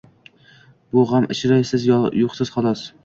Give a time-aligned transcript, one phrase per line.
[0.95, 2.83] Bu gʻam ichra siz yoʻqsiz xolos.